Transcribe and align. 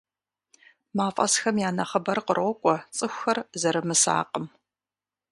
Мафӏэсхэм 0.97 1.55
я 1.67 1.69
нэхъыбэр 1.77 2.19
кърокӏуэ 2.27 2.75
цӏыхухэр 2.95 3.37
зэрымысакъым. 3.59 4.45